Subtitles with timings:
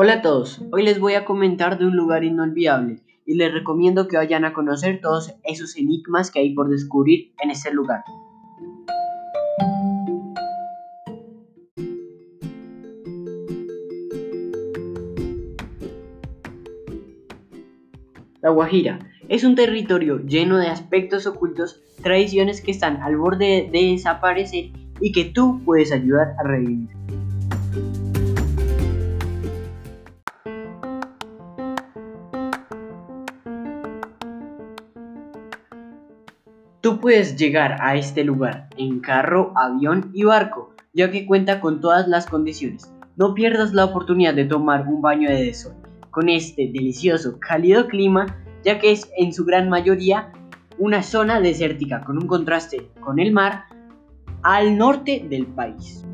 [0.00, 4.06] Hola a todos, hoy les voy a comentar de un lugar inolvidable y les recomiendo
[4.06, 8.04] que vayan a conocer todos esos enigmas que hay por descubrir en ese lugar.
[18.40, 23.90] La Guajira es un territorio lleno de aspectos ocultos, tradiciones que están al borde de
[23.90, 24.70] desaparecer
[25.00, 26.97] y que tú puedes ayudar a revivir.
[36.80, 41.80] Tú puedes llegar a este lugar en carro, avión y barco, ya que cuenta con
[41.80, 42.92] todas las condiciones.
[43.16, 45.74] No pierdas la oportunidad de tomar un baño de sol
[46.12, 48.26] con este delicioso, cálido clima,
[48.62, 50.30] ya que es en su gran mayoría
[50.78, 53.64] una zona desértica con un contraste con el mar
[54.42, 56.04] al norte del país.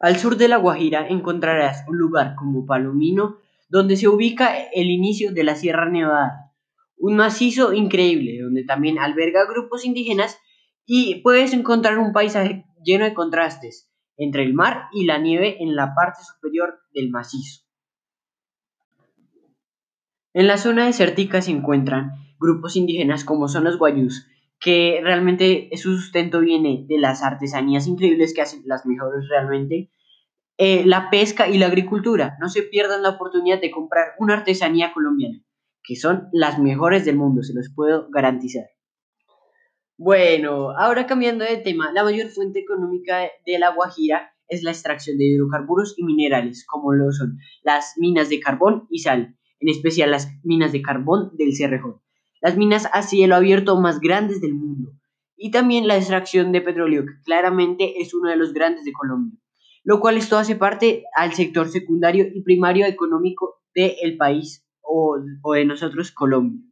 [0.00, 3.36] Al sur de La Guajira encontrarás un lugar como Palomino
[3.68, 6.52] donde se ubica el inicio de la Sierra Nevada,
[6.96, 10.38] un macizo increíble donde también alberga grupos indígenas
[10.86, 15.76] y puedes encontrar un paisaje lleno de contrastes entre el mar y la nieve en
[15.76, 17.62] la parte superior del macizo.
[20.34, 24.26] En la zona desértica se encuentran grupos indígenas como son los guayús,
[24.60, 29.90] que realmente su sustento viene de las artesanías increíbles que hacen las mejores realmente
[30.60, 32.36] eh, la pesca y la agricultura.
[32.40, 35.40] No se pierdan la oportunidad de comprar una artesanía colombiana,
[35.84, 38.64] que son las mejores del mundo, se los puedo garantizar.
[39.96, 45.16] Bueno, ahora cambiando de tema, la mayor fuente económica de La Guajira es la extracción
[45.16, 50.10] de hidrocarburos y minerales, como lo son las minas de carbón y sal, en especial
[50.10, 52.00] las minas de carbón del Cerrejón,
[52.40, 54.92] las minas a cielo abierto más grandes del mundo,
[55.36, 59.38] y también la extracción de petróleo, que claramente es uno de los grandes de Colombia
[59.84, 65.18] lo cual esto hace parte al sector secundario y primario económico del país o,
[65.54, 66.62] de nosotros, Colombia.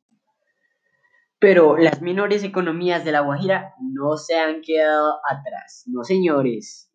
[1.39, 6.91] Pero las menores economías de La Guajira no se han quedado atrás, no señores.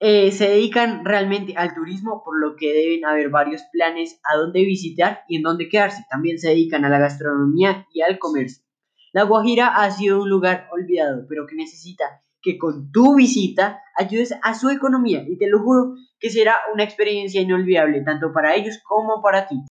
[0.00, 4.64] Eh, se dedican realmente al turismo, por lo que deben haber varios planes a dónde
[4.64, 6.04] visitar y en dónde quedarse.
[6.10, 8.64] También se dedican a la gastronomía y al comercio.
[9.12, 12.04] La Guajira ha sido un lugar olvidado, pero que necesita
[12.44, 16.84] que con tu visita ayudes a su economía y te lo juro que será una
[16.84, 19.62] experiencia inolvidable tanto para ellos como para ti.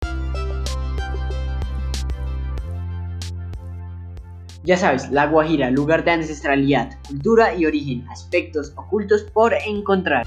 [4.65, 10.25] Ya sabes, La Guajira, lugar de ancestralidad, cultura y origen, aspectos ocultos por encontrar.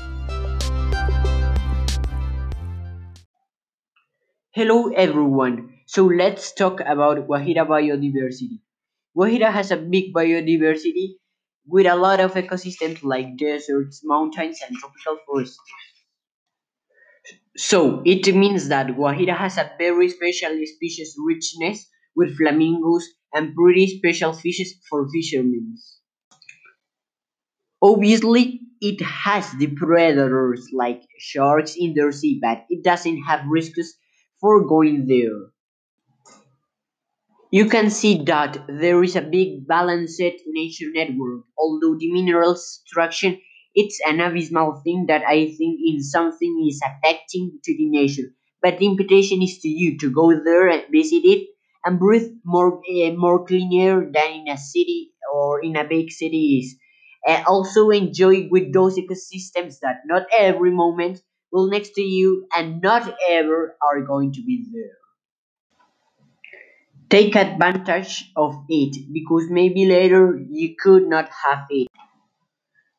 [4.52, 8.62] Hello everyone, so let's talk about Guajira biodiversity.
[9.16, 11.18] Guajira has a big biodiversity
[11.68, 15.60] with a lot of ecosystems like deserts, mountains, and tropical forests.
[17.58, 23.88] So it means that Guajira has a very special species richness with flamingos and pretty
[23.98, 25.76] special fishes for fishermen.
[27.82, 33.94] Obviously, it has the predators like sharks in the sea, but it doesn't have risks
[34.42, 35.55] for going there
[37.58, 43.42] you can see that there is a big balanced nature network, although the mineral extraction
[43.74, 48.30] it's an abysmal thing that I think in something is affecting to the nature.
[48.62, 51.48] But the invitation is to you to go there and visit it
[51.84, 56.12] and breathe more uh, more clean air than in a city or in a big
[56.12, 56.76] city is.
[57.28, 62.82] And also enjoy with those ecosystems that not every moment will next to you and
[62.82, 65.05] not ever are going to be there.
[67.10, 71.88] Take advantage of it because maybe later you could not have it.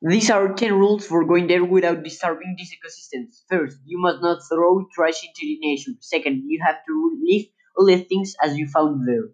[0.01, 3.43] These are 10 rules for going there without disturbing these ecosystems.
[3.47, 5.93] First, you must not throw trash into the nature.
[6.01, 9.29] Second, you have to leave all the things as you found there.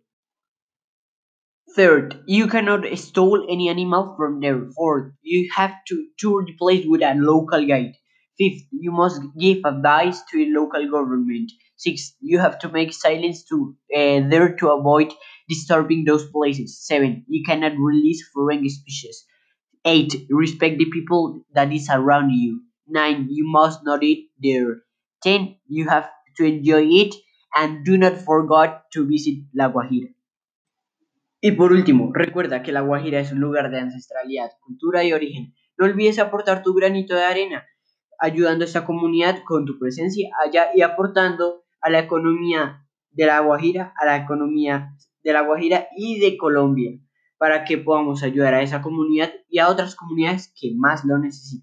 [1.75, 4.71] Third, you cannot stole any animal from there.
[4.77, 7.97] Fourth, you have to tour the place with a local guide.
[8.43, 11.53] Fifth, you must give advice to a local government.
[11.77, 15.13] Six, you have to make silence to uh, there to avoid
[15.49, 16.85] disturbing those places.
[16.85, 19.25] Seven, you cannot release foreign species.
[19.85, 22.63] Eight, respect the people that is around you.
[22.89, 24.83] Nine, you must not eat there.
[25.23, 27.15] Ten, you have to enjoy it
[27.55, 30.09] and do not forget to visit La Guajira.
[31.41, 35.55] Y por último, recuerda que La Guajira es un lugar de ancestralidad, cultura y origen.
[35.79, 37.67] No olvides aportar tu granito de arena,
[38.23, 43.41] ayudando a esta comunidad con tu presencia allá y aportando a la economía de la
[43.41, 46.93] Guajira, a la economía de la Guajira y de Colombia,
[47.37, 51.61] para que podamos ayudar a esa comunidad y a otras comunidades que más lo necesitan.